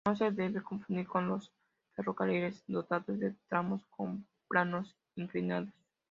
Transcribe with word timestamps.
No 0.07 0.15
se 0.15 0.31
debe 0.31 0.63
confundir 0.63 1.05
con 1.05 1.27
los 1.27 1.51
ferrocarriles 1.93 2.63
dotados 2.65 3.19
de 3.19 3.35
tramos 3.47 3.85
con 3.91 4.27
planos 4.47 4.97
inclinados. 5.15 5.69